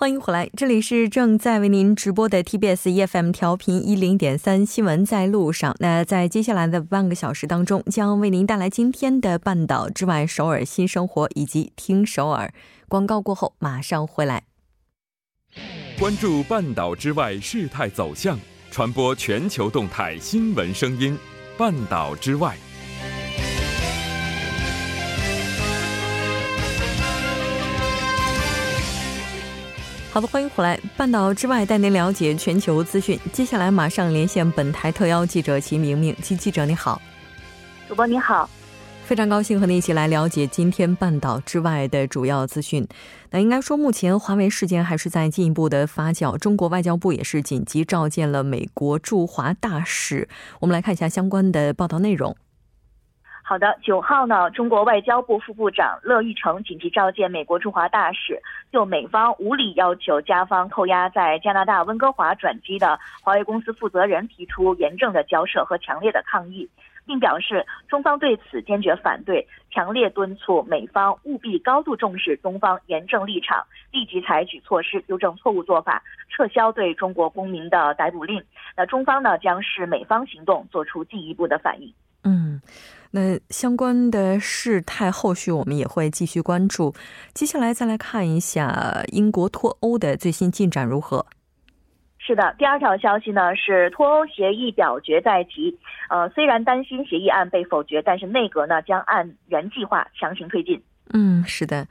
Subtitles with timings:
[0.00, 5.76] 欢迎回来，这里是正在为您直播的 TBS EFM 调频一零点三新闻在路上。
[5.78, 12.50] 那在接下来的半个小时当中，将为您带来今天的半岛之外、首尔新生活以及听首尔。
[12.88, 14.44] 广告过后马上回来，
[15.98, 18.38] 关注半岛之外事态走向，
[18.70, 21.14] 传播全球动态新闻声音。
[21.58, 22.56] 半岛之外。
[30.12, 30.76] 好的，欢迎回来。
[30.96, 33.16] 半岛之外，带您了解全球资讯。
[33.32, 36.12] 接下来马上连线本台特邀记者齐明明。
[36.20, 37.00] 齐记者你好，
[37.86, 38.50] 主播你好，
[39.04, 42.84] 非常高兴和你一起来了解今天半岛之外的主要资讯。
[43.30, 46.36] 那应该说，目前华为事件还是在进一步的发酵。
[46.36, 50.28] 中国外交部也是紧急召见了美国驻华大使。
[50.58, 52.36] 我们来看一下相关的报道内容。
[53.50, 66.70] 好的，九号呢，中国外交部副部长乐玉成紧急召见美国驻华大使，就美方无理要求加方扣押在加拿大温哥华转机的华为公司负责人提出严正的交涉和强烈的抗议，
[67.04, 78.40] 并表示中方对此坚决反对，强烈敦促美方务必高度重视中方严正立场，立即采取措施纠正错误做法，撤销对中国公民的逮捕令。
[78.76, 81.92] 那中方呢，将视美方行动做出进一步的反应。
[82.24, 82.60] 嗯。
[83.12, 86.94] 那相关的事态后续我们也会继续关注。
[87.34, 91.26] 接下来再来看一下英国脱欧的最新进展如何？
[92.18, 95.76] 是的，第二条消息呢是脱欧协议表决在即。
[96.08, 100.80] 呃，虽然担心协议案被否决，但是内阁呢将按原计划强行推进。
[101.12, 101.84] 嗯，是的。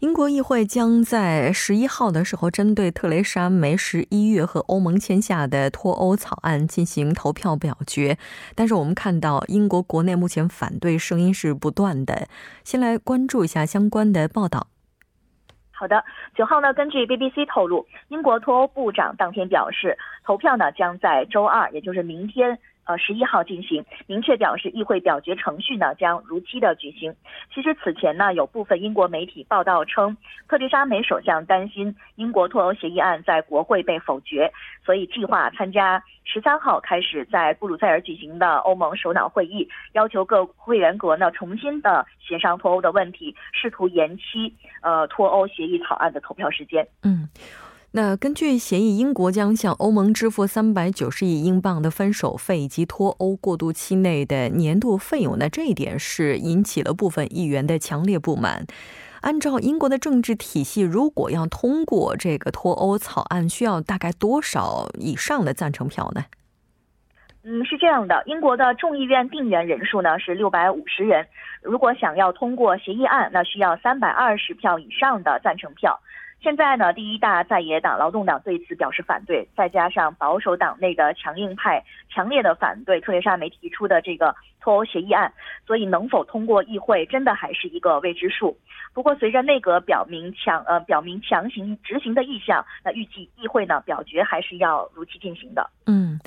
[0.00, 8.18] 英国议会将在十一号的时候，针对特蕾莎梅十一月和欧盟签下的脱欧草案进行投票表决。
[8.54, 12.28] 但是我们看到，英国国内目前反对声音是不断的。
[12.62, 14.66] 先来关注一下相关的报道。
[15.70, 16.04] 好的，
[16.34, 22.58] 九号呢，根据 BBC 透露，英国脱欧部长当天表示，投票呢将在周二，也就是明天。
[22.86, 27.14] 呃，十一号进行，明确表示议会表决程序呢将如期的举行。
[27.52, 30.16] 其实此前呢，有部分英国媒体报道称，
[30.48, 34.52] 特蕾莎梅首相担心英国脱欧协议案在国会被否决，
[34.84, 46.86] 所以计划参加十三号开始在布鲁塞尔举行的欧盟首脑会议，要求各会员国呢重新的协商脱欧的问题，试图延期呃脱欧协议草案的投票时间。
[47.02, 47.28] 嗯。
[47.96, 55.38] 那根据协议，英国将向欧盟支付三百九十亿英镑的分手费以及脱欧过渡期内的年度费用。
[55.38, 58.66] 那这一点是引起了部分议员的强烈不满。
[59.22, 66.22] 按照英国的政治体系，如果要通过这个脱欧草案，需要大概多少以上的赞成票呢？
[67.44, 71.26] 嗯，是这样的，英国的众议院定员人数呢是六百五十人，
[71.62, 75.98] 如果想要通过协议案，那需要三百二十票以上的赞成票。
[76.40, 85.32] 现在呢，第一大在野党劳动党对此表示反对，再加上保守党内的强硬派强烈的反对特蕾莎梅提出的这个脱欧协议案，
[85.66, 88.56] 所以能否通过议会真的还是一个未知数。
[88.92, 95.68] 不过，随着内阁表明强呃表明强行执行的意向，那预计议会呢表决还是要如期进行的。
[95.86, 96.20] 嗯，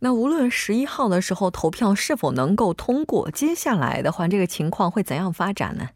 [0.00, 5.88] 那无论十一号的时候投票是否能够通过，接下来的话这个情况会怎样发展呢？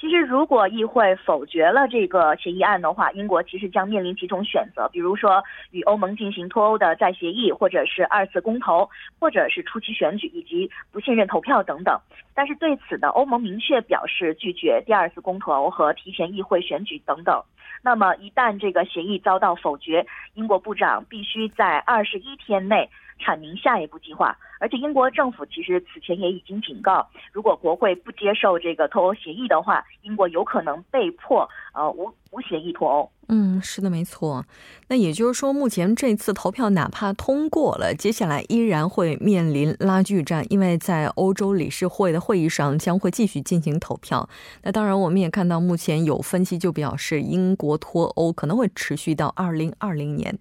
[0.00, 5.42] 其实，如果议会否决了这个协议案的话，英国其实将面临几种选择，比如说
[5.72, 8.88] 与欧盟进行脱欧的再协议，或者是二次公投，
[9.18, 11.98] 或者是初期选举以及不信任投票等等。
[12.32, 17.42] 但是对此呢，欧盟明确表示拒绝第二次公投和提前议会选举等等。
[17.82, 22.88] 那么一旦这个协议遭到否决，英国部长必须在二十一天内。
[23.18, 33.10] 阐明下一步计划，而且英国政府其实此前也已经警告，如果国会不接受这个脱欧协议的话，英国有可能被迫呃无无协议脱欧。
[33.30, 34.42] 嗯，是的，没错。
[34.88, 44.26] 那也就是说，目前这次投票哪怕通过了，接下来依然会面临拉锯战，因为在欧洲理事会的会议上将会继续进行投票。
[44.62, 50.38] 那当然，我们也看到目前有分析就表示，英国脱欧可能会持续到二零二零年。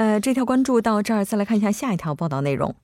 [0.00, 2.74] 呃，这条关注到这儿，再来看一下下一条报道内容。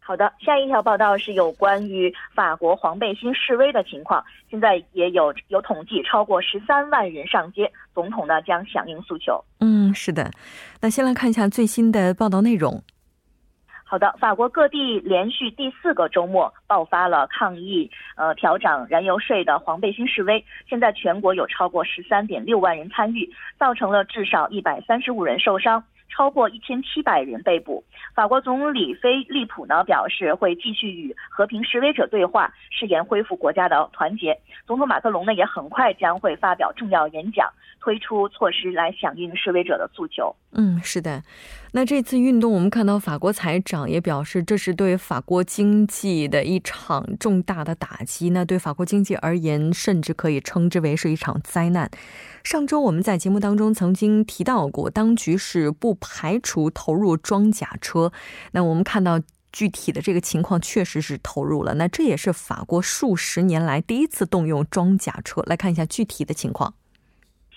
[0.00, 4.24] 好的，下一条报道是有关于法国黄背心示威的情况。
[4.50, 9.40] 现在也有有统计，超过十三万人上街，总统呢将响应诉求。
[9.60, 10.28] 嗯，是的。
[10.80, 12.82] 那先来看一下最新的报道内容。
[13.84, 20.44] 好的，法国各地连续第四个周末爆发了抗议，呃，调涨燃油税的黄背心示威。
[20.68, 27.82] 现在全国有超过十三点六万人参与，造成了至少一百三十五人受伤，超过一千七百人被捕。
[28.14, 34.38] 法国总理菲利普呢表示会继续与和平示威者对话，誓言恢复国家的团结。
[34.66, 37.48] 总统马克龙呢也很快将会发表重要演讲。
[37.82, 40.36] 推出措施来响应示威者的诉求。
[40.52, 41.22] 嗯，是的。
[41.72, 48.30] 那这次运动，我们看到法国财长也表示，这是对法国经济的一场重大的打击。
[48.30, 51.88] 那对法国经济而言，甚至可以称之为是一场灾难。
[52.42, 58.10] 上周我们在节目当中曾经提到过，当局是不排除投入装甲车。
[58.50, 59.20] 那我们看到
[59.52, 61.74] 具体的这个情况，确实是投入了。
[61.74, 65.42] 那这也是法国数十年来第一次动用装甲车。
[65.46, 66.74] 来看一下具体的情况。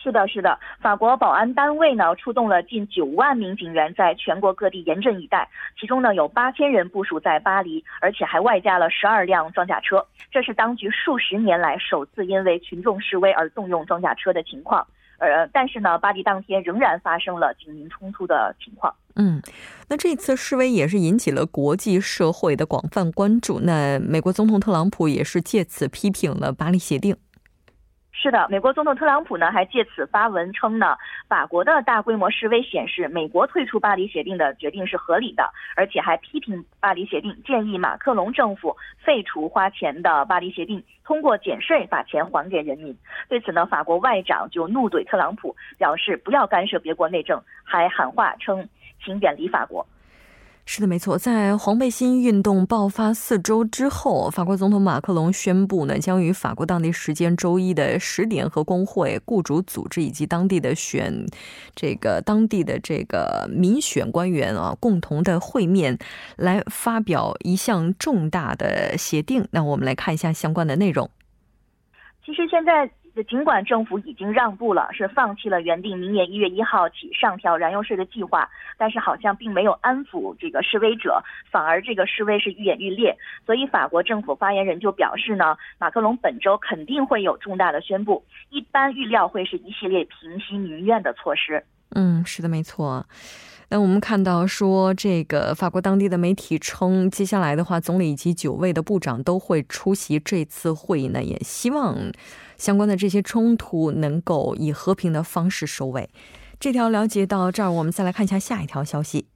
[0.04, 5.48] 是的，是的，法国保安单位呢出动了近九万名警员，在全国各地严阵以待。
[5.80, 10.06] 其中呢有八千人部署在巴黎，而且还外加了十二辆装甲车。
[10.30, 14.86] 这是当局数十年来首次因为群众示威而动用装甲车的情况。
[15.20, 18.94] 呃，但是呢，巴黎当天仍然发生了警民冲突的情况。
[19.16, 19.42] 嗯，
[19.88, 23.62] 那这次示威也是引起了国际社会的广泛关注。
[23.62, 27.16] 那美国总统特朗普也是借此批评了巴黎协定。
[28.16, 30.96] 是的，美国总统特朗普呢还借此发文称呢，
[31.28, 42.96] 法国的大规模示威显示美国退出巴黎协定的决定是合理的，而且还批评巴黎协定，建议马克龙政府废除花钱的巴黎协定，通过减税把钱还给人民。
[43.28, 48.70] 对此呢，法国外长就怒怼特朗普，表示不要干涉别国内政，还喊话称
[49.04, 49.86] 请远离法国。
[50.66, 51.18] 是的，没错。
[51.18, 61.14] 在黄背心运动爆发四周之后，法国总统马克龙宣布呢，将于法国当地时间周一的十点和工会、雇主组织以及当地的选
[61.76, 65.98] 这个当地的这个民选官员啊，共同的会面，
[66.38, 69.46] 来发表一项重大的协定。
[69.52, 71.10] 那我们来看一下相关的内容。
[72.26, 72.90] 其实现在。
[73.24, 81.22] 尽管政府已经让步了，是放弃了原定明年一月一号起上调燃油税的计划，但是好像并没有安抚这个示威者，
[81.52, 83.16] 反而这个示威是愈演愈烈。
[83.46, 91.64] 所以法国政府发言人就表示呢，马克龙本周肯定会有重大的宣布，一般预料会是一系列平息民怨的措施。
[91.96, 93.06] 嗯，是的，没错。
[93.70, 101.98] 那我们看到说，这个法国当地的媒体称，接下来的话，总理以及九位的部长都会出席这次会议呢，也希望
[102.64, 106.10] 相关的这些冲突能够以和平的方式收尾。
[106.62, 109.28] 这条了解到这儿，我们再来看一下下一条消息。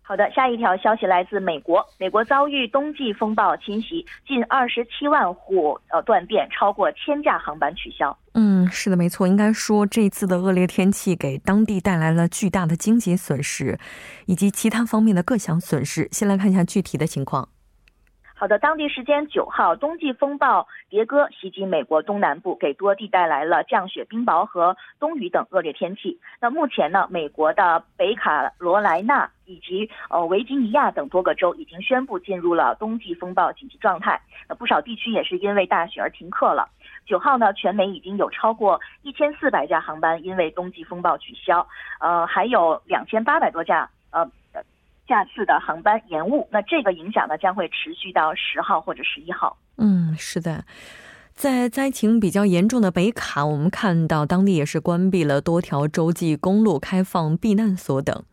[0.00, 1.84] 好的，下一条消息来自美国。
[1.98, 8.16] 美国遭遇冬季风暴侵袭，近二十七万户呃断电，超过千架航班取消。
[8.34, 9.26] 嗯，是的，没错。
[9.26, 13.80] 应该说，这次的恶劣天气给当地带来了巨大的经济损失，
[14.26, 16.08] 以及其他方面的各项损失。
[16.12, 17.48] 先来看一下具体的情况。
[18.42, 26.18] 好的，当地时间九号，冬季风暴迭戈袭击美国东南部，给多地带来了降雪、冰雹和冬雨等恶劣天气。
[26.40, 34.20] 那目前呢，美国的北卡罗来纳以及呃维吉尼亚等多个州已经宣布进入了冬季风暴紧急状态。
[34.48, 36.68] 那不少地区也是因为大雪而停课了。
[37.06, 41.64] 九号呢，全美已经有超过一千四百架航班因为冬季风暴取消，
[42.00, 43.88] 呃，还有两千八百多架
[45.08, 49.56] 下次的航班延误，那这个影响呢将会持续到十号或者十一号。
[49.76, 50.64] 嗯，是的，
[51.34, 58.24] 在灾情比较严重的北卡，我们看到当地也是关闭了多条洲际公路，开放避难所等。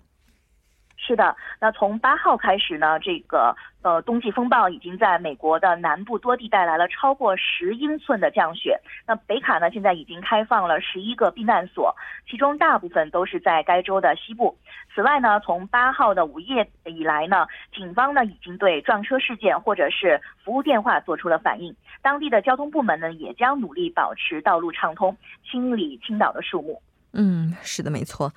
[1.09, 8.79] 是的，那从八号开始呢，这个呃冬季风暴已经在美国的南部多地带来了超过十英寸的降雪。
[9.07, 11.95] 那北卡呢，现在已经开放了十一个避难所，
[12.29, 14.55] 其中大部分都是在该州的西部。
[14.93, 21.75] 此外呢，从八号的午夜以来呢，警方呢已经对撞车事件或者是服务电话做出了反应。
[22.03, 26.79] 当地的交通部门呢，也将努力保持道路畅通，清理倾倒的树木。
[27.13, 28.31] 嗯，是的，没错。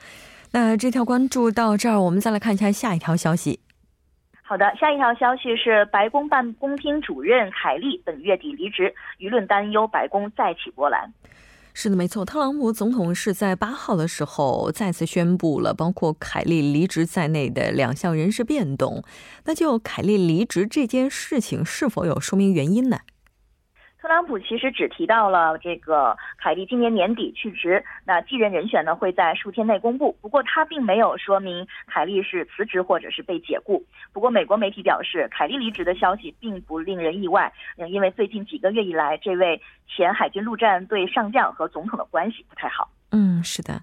[0.52, 3.60] 那这条关注到这儿，我们再来看一下下一条消息。
[4.42, 11.10] 好的，下一条消息是白宫办公厅主任凯利本月底离职，舆论担忧白宫再起波澜。
[11.72, 19.02] 是的，没错，特朗普总统是在八号的时候再次宣布了包括凯利离职在内的两项人事变动。
[19.46, 22.98] 那就凯利离职这件事情，是否有说明原因呢？
[24.02, 30.18] 特朗普其实只提到了这个凯利今年年底去职，那继任人选呢会在数天内公布。
[30.20, 33.80] 不过他并没有说明凯利是辞职或者是被解雇。
[34.12, 37.52] 不过美国媒体表示，凯利离职的消息并不令人意外，
[37.88, 42.90] 因为最近几个月以来，这位前海军陆战队上将和总统的关系不太好。
[43.12, 43.80] 嗯，是的。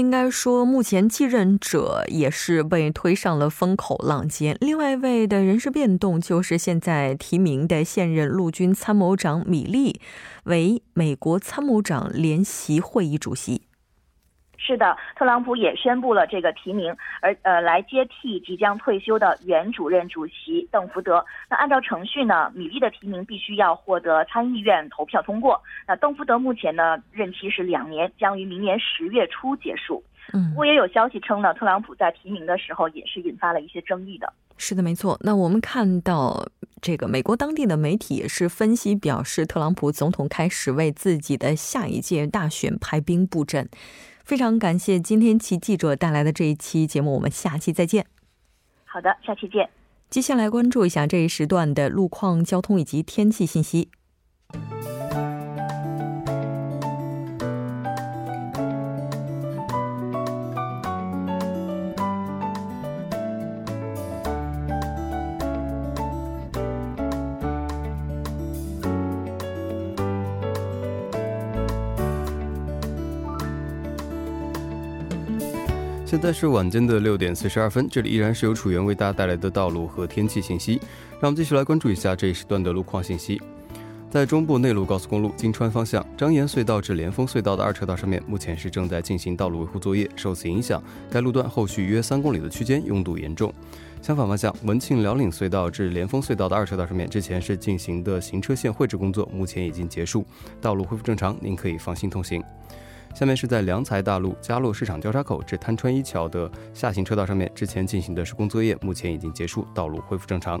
[0.00, 4.56] 应该说，目前继任者也是被推上了风口浪尖。
[4.60, 10.00] 另外一位的人事变动，就是现在提名的现任陆军参谋长米利
[10.44, 13.62] 为美国参谋长联席会议主席。
[14.66, 21.22] 是的，特朗普也宣布了这个提名，而呃来接替即将退休的原主任主席邓福德。
[21.50, 25.60] 那按照程序呢，米利的提名必须要获得参议院投票通过。
[25.86, 30.02] 那邓福德目前呢任期是两年，将于明年十月初结束。
[30.32, 34.32] 嗯，不过也有消息称呢，特朗普在提名的时候也是引发了一些争议的。
[34.56, 35.18] 是的，没错。
[35.20, 36.48] 那我们看到
[36.80, 43.68] 这个美国当地的媒体也是分析表示，特朗普总统开始为自己的下一届大选排兵布阵。
[44.24, 48.06] 非常感谢今天其记者带来的这一期节目，我们下期再见。
[48.86, 49.68] 好的，下期见。
[50.08, 53.90] 接下来关注一下这一时段的路况、交通以及天气信息。
[76.14, 80.80] 现在是晚间的六点四十二分，这里依然是由楚源为大家带来的道路和天气信息。
[81.14, 83.42] 让我们继续来关注一下这一时段的路况信息。
[84.08, 90.80] 在中部内陆高速公路金川方向张岩隧道至连峰隧道的二车道上面，目前是正在进行道路维护作业，受此影响，
[91.10, 93.52] 该路段后续约三公里的区间拥堵严重。
[94.00, 100.24] 相反方向文庆辽岭隧道至连峰隧道的二车道上面，之前是进行的行车线绘制工作，目前已经结束，
[100.60, 102.40] 道路恢复正常，您可以放心通行。
[103.14, 110.60] 下面是在良才大路嘉洛市场交叉口至滩川一桥的下行车道上面，之前进行的施工作业目前已经结束，道路恢复正常。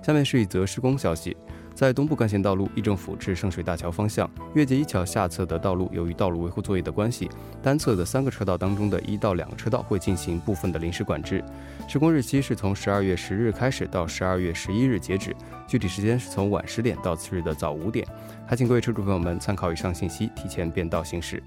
[0.00, 1.36] 下面是一则施工消息，
[1.74, 7.28] 在东部干线道路义政府至圣水大桥方向月界一桥下侧的道路，由于道路维护作业的关系，
[7.62, 11.42] 单侧的三个车道当中的一到两个车道会进行部分的临时管制。
[11.88, 15.34] 施工日期是从十二月十日开始到十二月十一日截止，
[15.66, 18.06] 具体时间是从晚十点到次日的早五点。
[18.46, 21.42] 还请各位车主朋友们参考以上信息，提前变道行驶。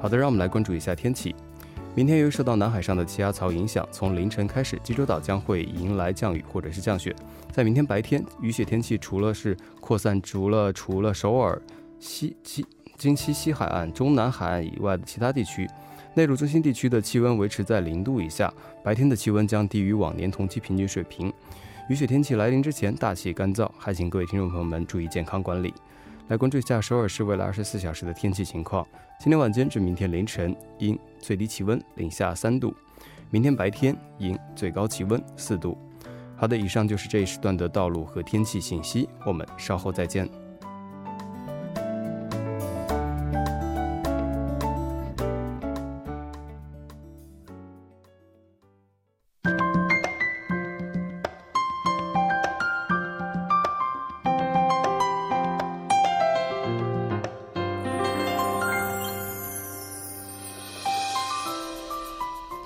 [0.00, 1.34] 好的，让我们来关注一下天气。
[1.92, 7.14] 明天由于受到南海上的气压槽影响，从凌晨开始，济州岛将会迎来降雨或者是降雪。
[7.50, 11.60] 在明天白天，雨雪天气除了是扩散，除了除了首尔
[11.98, 12.64] 西西
[12.96, 15.68] 京西西海岸、中南海岸以外的其他地区，
[16.14, 18.52] 内陆中心地区的气温维持在零度以下，
[18.84, 21.32] 白天的气温将低于往年同期平均水平。
[21.88, 25.74] 雨雪天气来临之前，大气干燥，还请各位听众朋友们注意健康管理。
[26.30, 28.86] 来关注一下首尔市未来二十四小时的天气情况。
[29.18, 32.72] 今天晚间至明天凌晨阴，最低气温零下三度；
[33.30, 35.76] 明天白天阴，最高气温四度。
[36.36, 39.08] 好的，以上就是这一时段的道路和天气信息。
[39.26, 40.30] 我们稍后再见。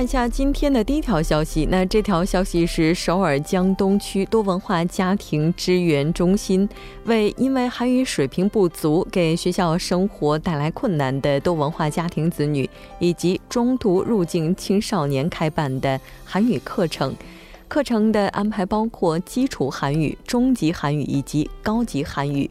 [0.00, 1.68] 看一下今天的第一条消息。
[1.70, 6.66] 那这条消息是首尔江东区多文化家庭支援中心
[7.04, 12.66] 为因为韩语水平不足给学校生活带来困难的多文化家庭子女
[12.98, 17.14] 以及中途入境青少年开办的韩语课程。
[17.68, 22.50] 课程的安排包括基础韩语、中级韩语以及高级韩语。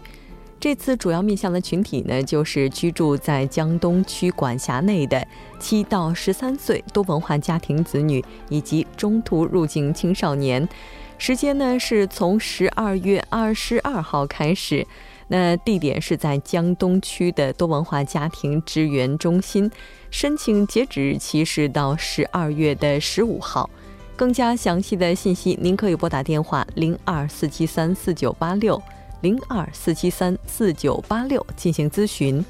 [0.60, 5.26] 这次主要面向的群体呢，就是居住在江东区管辖内的
[5.58, 10.68] 七到十三岁多文化家庭子女以及中途入境青少年。
[11.18, 14.86] 时间呢是从十二月二十二号开始，
[15.30, 19.72] 那地点是在江东区的多文化家庭支援中心。
[20.12, 23.70] 申请截止日期是到十二月的十五号。
[24.18, 28.82] 更加详细的信息，您可以拨打电话零二四七三四九八六。
[29.22, 32.44] 零二四七三四九八六进行咨询。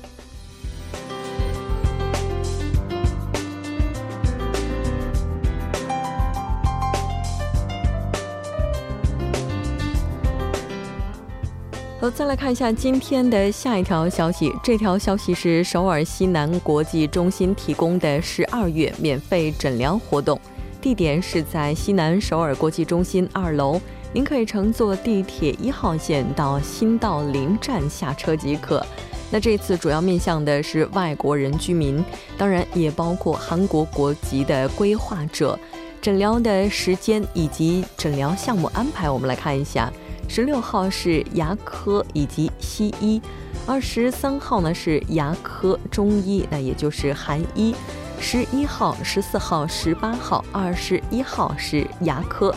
[12.01, 14.53] 好，再来看一下今天的下一条消息。
[14.63, 20.39] 这条消息是首尔西南国际中心提供的十二月免费诊疗活动，
[20.79, 23.81] 地点是在西南首尔国际中心二楼。
[24.11, 28.83] 您可以乘坐地铁一号线到新道林站下车即可。
[29.31, 32.03] 那这次主要面向的是外国人居民，
[32.35, 35.57] 当然也包括韩国国籍的规划者。
[36.01, 39.91] 诊疗的时间以及诊疗项目安排，我们来看一下：
[40.27, 43.21] 十六号是牙科以及西医，
[43.67, 47.75] 二十三号呢是牙科、中医，那也就是韩医；
[48.19, 52.55] 十一号、十四号、十八号、二十一号是牙科。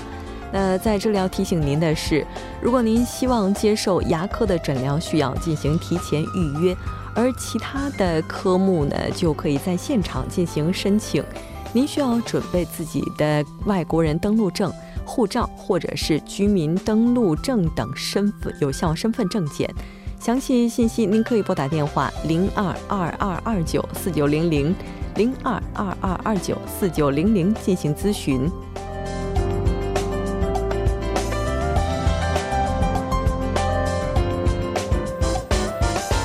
[0.53, 2.27] 那在这里要提醒您的是，
[2.61, 6.75] 如果您希望接受牙科的诊疗，需要进行提前预约；
[7.15, 11.25] 而其他的科目呢，就可以在现场进行申请。
[11.73, 14.71] 您需要准备自己的外国人登录证、
[15.07, 19.69] 护照或者是居民登录证等身份有效身份证件。
[20.21, 24.75] 详细信息您可以拨打电话零二二二二九四九零零
[25.17, 28.51] 零二二二二九四九零零进行咨询。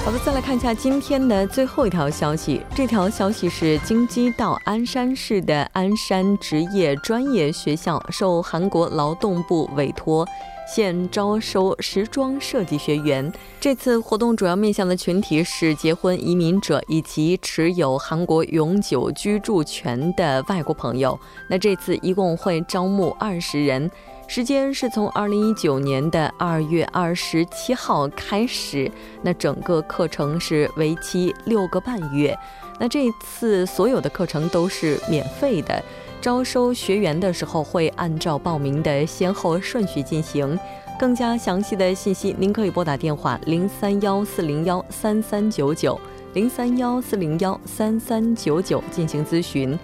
[0.08, 2.62] 好的再来看一下今天的最后一条消息。
[2.74, 10.26] 这条消息是京畿道鞍山市的鞍山职业专业学校受韩国劳动部委托，
[10.68, 13.32] 现招收时装设计学员。
[13.60, 21.18] 这次活动主要面向的群体是结婚移民者以及持有韩国永久居住权的外国朋友。
[21.50, 23.90] 那这次一共会招募二十人。
[24.30, 32.38] 时间是从二零一九年的二月二十七号开始，那整个课程是为期六个半月。
[32.78, 35.82] 那这次所有的课程都是免费的，
[36.22, 40.58] 招收学员的时候会按照报名的先后顺序进行。
[41.00, 46.00] 更加详细的信息，您可以拨打电话零三幺四零幺三三九九
[46.34, 49.78] 零三幺四零幺三三九九进行咨询。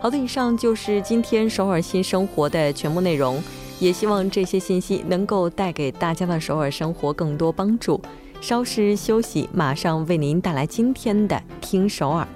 [0.00, 3.42] 好的，以上就是今天首尔新生活的全部内容。
[3.78, 7.98] 也希望这些信息能够带给大家的首尔生活更多帮助。
[8.42, 12.28] 稍事休息，马上为您带来今天的《听首尔》。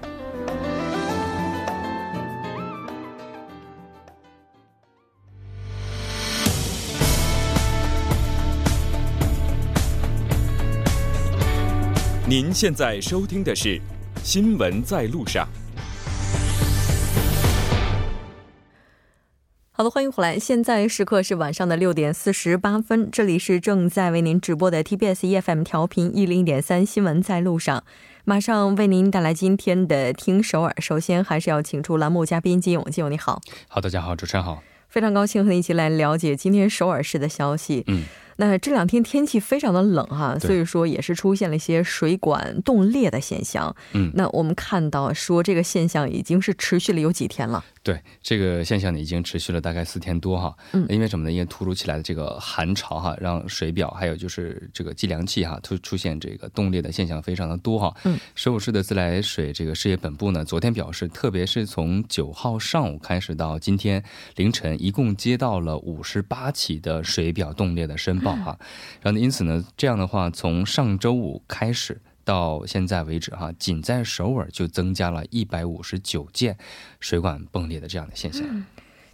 [12.26, 13.76] 您现在收听的是
[14.22, 15.46] 《新闻在路上》。
[19.70, 20.38] 好的，欢迎回来。
[20.38, 27.84] 现在时刻是晚上的六点四十八分，这里是正在为您直播的 TBS EFM 调频一零一点三新闻在路上，
[28.24, 30.74] 马上为您带来今天的听首尔。
[30.78, 33.42] 首先还是要请出栏目嘉宾金勇，金勇你好。
[33.68, 37.84] 好，大家好，主持人好，非常高兴和你一起来了解今天首尔市的消息。
[37.86, 38.04] 嗯。
[38.36, 43.74] 那这两天天气非常的冷哈，所以说也是出现了一些水管冻裂的现象。
[43.92, 47.64] 嗯，那我们看到说这个现象已经是持续了有几天了。
[47.84, 50.56] 对，这个现象呢已经持续了大概四天多哈。
[50.72, 51.30] 嗯，因为什么呢？
[51.30, 57.94] 因为突如其来的这个寒潮哈，让水表还有就是这个计量器哈，出出现这个冻裂的现象非常的多哈。
[58.04, 64.02] 嗯，首尔市的自来水这个事业本部呢，昨天表示，特别是从九号上午开始到今天
[64.36, 68.14] 凌晨，一共接到了五十八起的水表冻裂的申。
[68.24, 68.56] 报哈，
[69.02, 76.56] 然后呢，因此呢，这样的话，从上周五开始到现在为止哈，仅在首尔就增加了一百五十九件
[77.00, 78.64] 水管崩裂的这样的现象。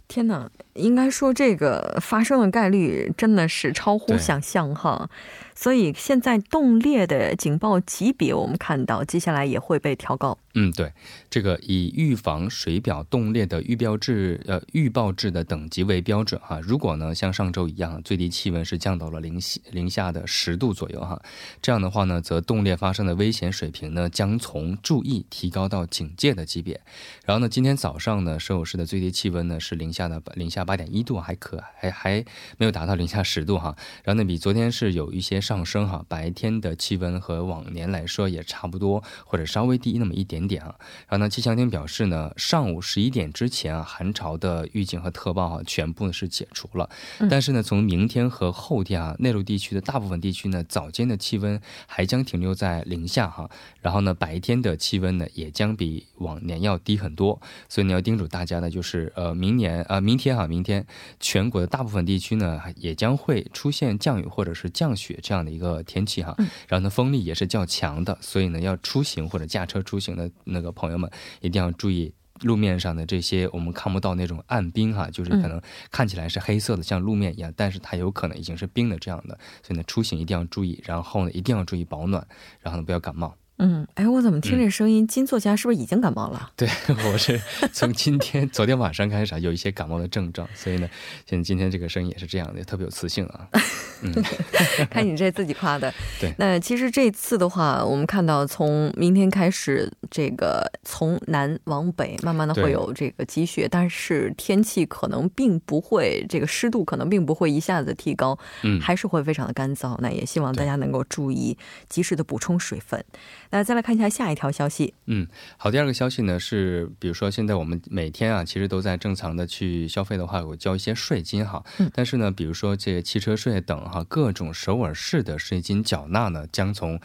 [0.07, 5.09] 天哪，应该说这个发生的概率真的是超乎想象哈。
[5.55, 10.37] 所以现在冻裂的警报级别，我们看到接下来也会被调高。
[10.53, 10.91] 嗯，对，
[11.29, 16.59] 这个以预防水表冻裂的预标志呃预报制的等级为标准哈。
[16.59, 21.21] 如果呢像上周一样，最低气温是降到了零下零下的十度左右哈，
[21.61, 26.81] 这样的话呢，则冻裂发生的危险水平呢将从注意提高到警戒的级别。
[27.23, 32.25] 然后呢，今天早上呢，首尔市的最低气温呢是零下的零下八点一度，还可还还
[32.57, 33.73] 没有达到零下十度哈。
[34.03, 40.40] 然后呢，比昨天是有一些上升哈，白天的气温和往年来说也差不多，或者稍微低那么一点。
[40.47, 40.75] 点啊，
[41.07, 46.89] 然后呢，气象厅表示呢，上午十一点之前啊，寒潮的预警和特报啊，全部是解除了。
[47.29, 53.49] 但是呢，从明天和后天啊，内陆地区的大部分地区呢，早间的气温还将停留在零下哈。
[53.81, 57.39] 然后呢，白天的气温呢，也将比往年要低很多。
[57.69, 60.85] 所以你要叮嘱大家呢，就是呃，明年呃，明天哈，明天
[61.19, 66.35] 全国的大部分地区呢，也将会出现降雨或者是降雪这样的一个天气哈。
[66.67, 70.41] 然后呢，风力也是较强的，所以呢，要出行或者驾车出行的。
[70.45, 71.09] 那个朋友们
[71.41, 79.37] 一定要注意路面上的这些我们看不到那种暗冰哈，就是可能看起来是黑色的，像路面一样，但是它有可能已经是冰的这样的。
[79.61, 82.25] 所以呢，出行一定要注意，然后呢，一定要注意保暖，
[82.59, 83.35] 然后呢，不要感冒。
[83.63, 86.51] 嗯，哎，我怎么听这声音，金作家是不是已经感冒了？
[86.55, 86.67] 对，
[87.11, 87.39] 我是
[87.71, 90.89] 从今天、昨天晚上开始啊，有一些感冒的症状，所以呢，
[91.27, 93.47] 现在今天这个声音也是这样的，特别有磁性啊。
[94.03, 94.11] 嗯，
[94.89, 95.93] 看你这自己夸的。
[96.19, 109.95] 对，那其实这次的话，我们看到从明天开始，这个从南往北，慢慢的会有这个积雪，但是天气可能并不会，这个湿度可能并不会一下子提高，嗯，还是会非常的干燥。
[109.99, 111.55] 那也希望大家能够注意，
[111.87, 113.05] 及时的补充水分。
[113.51, 114.95] 那再来看一下下一条消息。
[115.05, 121.63] 嗯，好，第二个消息呢是，比如说现在我们每天啊，其实都在正常的去消费的话，我交一些税金哈。
[121.77, 121.91] 嗯。
[121.93, 126.99] 但是呢，比如说这个汽车税等哈，各种首尔市的税金缴纳呢，将从，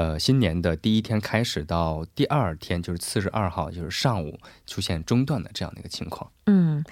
[0.00, 6.32] 呃，新年的第一天开始到第二天，就是四十二号，就是上午出现中断的这样的一个情况。
[6.46, 6.82] 嗯。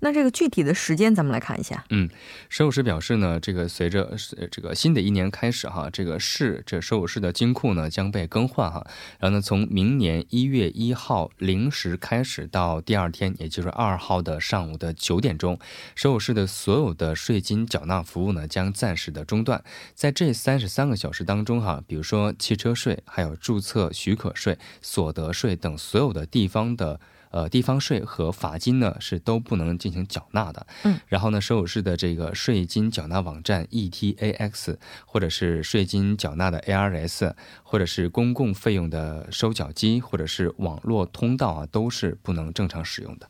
[0.00, 1.82] 那这个具体的时间，咱们来看一下。
[1.88, 2.10] 嗯，
[2.50, 4.14] 首尔市表示呢，这个随着
[4.50, 8.86] 这个新的一年开始哈，这个市这首尔市的金库呢将被更换哈。
[9.18, 15.58] 然后呢，从明年一月一号零时开始到第二天，也就是二号的上午的九点钟，
[15.94, 19.64] 首尔市的所有的税金缴纳服务呢将暂时的中断。
[19.94, 26.98] 在这三十三个小时当中哈，比如说汽车税、还有注册许可税、所得税等所有的地方的。
[27.32, 30.66] 呃，地方税和罚金呢是都不能进行缴纳的。
[30.84, 43.28] 嗯，然后呢，首尔市的这个税金缴纳网站 ETAX，或者是税金缴纳的 ARS，或者是公共费用的收缴机，或者是网络通道啊，都是不能正常使用的。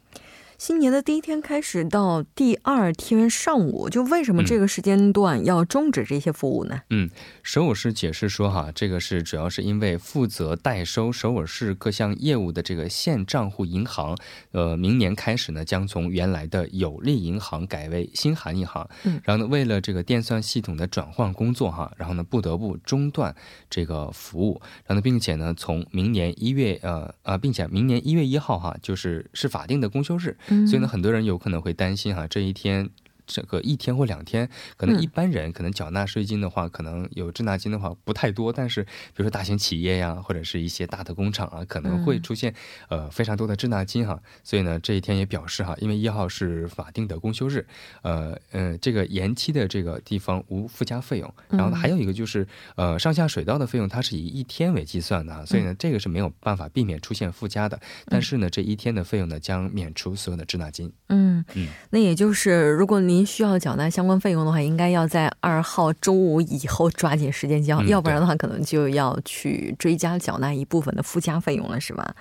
[0.59, 6.81] 新年的第一天开始到第二天上午，就为什么这个时间段要终止这些服务呢？
[6.89, 7.11] 嗯，
[7.43, 14.17] 首尔市解释说，哈，这个是主要是因为负责代收首尔市各项业务的这个现账户银行，
[14.53, 18.89] 呃，明年开始呢，将从原来的有利银行改为新韩银行。
[19.05, 23.35] 嗯，然后呢，为了这个电算系统的转换工作，哈，然后呢，不得不中断
[23.69, 24.63] 这个服务。
[24.87, 30.35] 然后呢，并且呢，从明年一月，呃呃，并且明年一月一号，哈，就是是法定的公休日。
[30.67, 32.91] 所以呢，很多人有可能会担心哈，这一天。
[33.27, 38.53] 这个一天或两天，可能一般人可能缴纳税金的话，可能有滞纳金的话不太多。
[38.53, 42.55] 但是，比如说大型企业呀，或者是一些大的工厂啊，可能会出现
[42.89, 44.21] 呃非常多的滞纳金哈。
[44.45, 47.67] 所以呢，这一天也表示哈，因为一号是法定的公休日，
[48.03, 51.35] 呃呃，这个延期的这个地方无附加费用。
[51.49, 57.81] 然后呢，还有一个就是呃上下水道的费用，它是以一天为计算的，所以呢，这个是没有办法避免出现附加的。
[58.07, 60.93] 但是呢，这一天的费用呢，将免除所有的滞纳金。
[61.09, 72.15] 嗯嗯，那也就是如果你您需要缴纳相关费用的话，应该要在二号周五以后抓紧时间交，要不然的话，可能就要去追加缴纳一部分的附加费用了，是吧？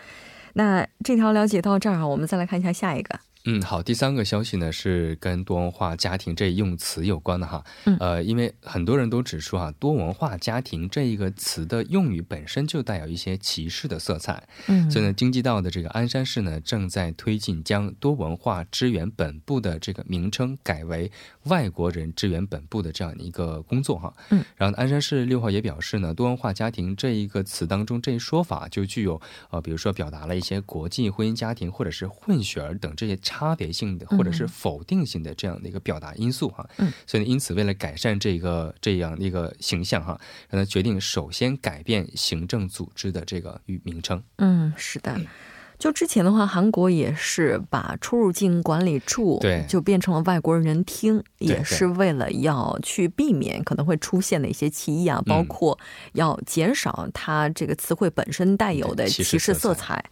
[0.54, 3.20] 那这条了解到这儿啊，我们再来看一下下一个。
[3.48, 7.64] 嗯，好，第三个消息呢是跟多文化家庭这一用词有关的哈。
[7.86, 14.48] 嗯，呃，因为很多人都指出啊，多文化家庭这一个词的用语本身就带有一些歧视的色彩。
[14.66, 21.12] 嗯，所以呢，经济道的这个鞍山市呢正在推进将多文化支援本部的这个名称改为
[21.44, 24.12] 外国人支援本部的这样一个工作哈。
[24.32, 33.16] 嗯，然后鞍山市六号也表示呢，多文化家庭这一个词当中这一说法就具有呃，比如说表达了一些国际婚姻家庭或者是混血儿等这些。
[33.35, 40.20] 差别性的或者是否定性的这样的一个表达因素哈，嗯，所以因此为了改善这个这样的一个形象哈，
[40.50, 44.24] 让他决定首先改变行政组织的这个与名称。
[44.38, 45.20] 嗯，是的，
[45.78, 49.66] 就之前的话，韩国也是把出入境管理处对。
[49.68, 55.78] 就变成了外国人厅，也是为了要去避免可能会出现的一些歧义啊，包括
[56.14, 60.04] 要减少它这个词汇本身带有的歧视色彩。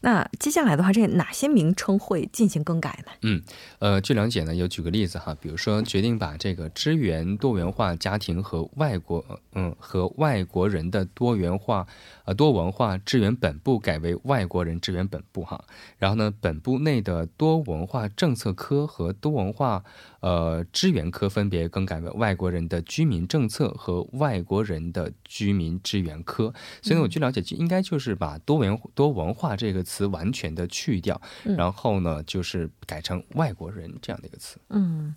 [0.00, 3.12] 那接下来的话，这哪些名称会进行更改呢？
[3.22, 3.42] 嗯，
[3.78, 11.86] 呃，据了解呢，有举个例子哈，比如说决定把这个支援多元化家庭和外国，嗯，和外国人的多元化。
[12.24, 15.64] 呃多文化支援本部改为外国人支援本部哈，
[15.98, 19.82] 然后呢，本部内的多文化政策科和多文化
[20.20, 26.54] 呃支援科分别更改为外国人的居民政策和外国人的居民支援科。
[26.82, 34.56] 所以呢，我据了解，就应该就是把多元多文化这个词完全的去掉，然后呢，就是改成外国人这样的一个词。
[34.68, 35.12] 嗯。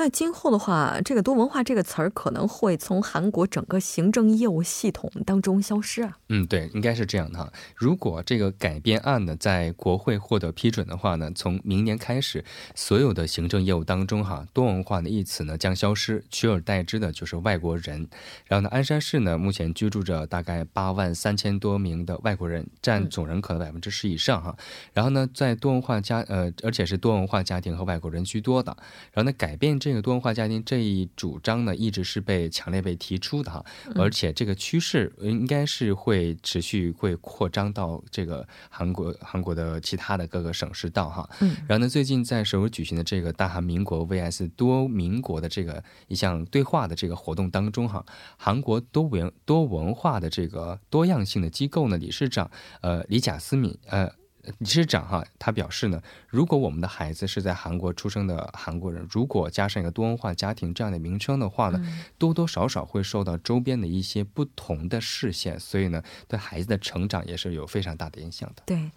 [0.00, 6.16] 那今后的话，这个多文化这个词儿可能会从韩国整个行政业务系统当中消失啊。
[6.28, 7.52] 嗯，对，应该是这样的哈。
[7.74, 12.44] 如果这个改编案呢在国会获得批准的话呢，从明年开始，
[12.76, 18.08] 所有的行政业务当中哈，多文化的一词呢将消失，取而代之的就是外国人。
[18.46, 24.56] 然后呢，鞍山市呢目前居住着大概八万三千多名的外国人，占总人口的百分之十以上哈。
[24.92, 28.76] 然后呢，在多文化家呃，而且是多文化家庭和外国人居多的。
[29.10, 29.87] 然后呢，改变这。
[29.88, 41.28] 这个多文化家庭这一主张呢，一直是被强烈被提出的哈，而且这个趋势应该是会持续会扩张到这个韩国韩国的其他的各个省市道哈。
[41.40, 48.04] 嗯，然后呢，最近在首尔举行的这个大韩民国 VS 多民国的这个一项对话的这个活动当中哈，
[48.36, 52.50] 韩国多文多文化的这个多样性的机构呢理事长
[52.82, 54.12] 呃李贾思敏呃。
[54.58, 61.80] 理事长哈，他表示呢，如果我们的孩子是在韩国出生的韩国人，如果加上一个多文化家庭这样的名称的话呢，
[62.18, 68.62] 多多少少会受到周边的一些不同的视线，所以呢，对孩子的成长也是有非常大的影响的。
[68.66, 68.90] 对，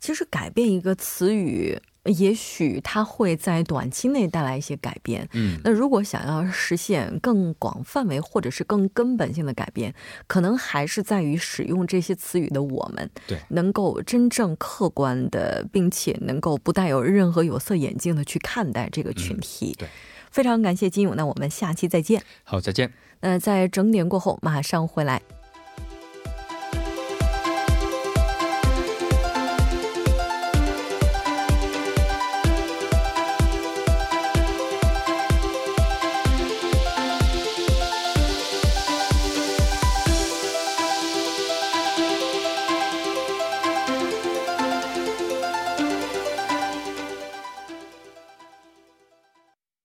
[0.00, 1.80] 其实改变一个词语。
[2.04, 5.28] 也许它会在短期内带来一些改变。
[5.32, 9.94] 嗯，那如果想要实现更广范围或者是更根本性的改变，
[10.26, 19.74] 可能还是在于使用这些词语的我们，对，能够真正客观的，并且能够不带有任何有色眼镜的去看待这个群体。
[19.78, 19.88] 对，
[20.30, 22.22] 非常感谢金勇，那我们下期再见。
[22.42, 22.92] 好，再见。
[23.20, 25.22] 那在整点过后马上回来。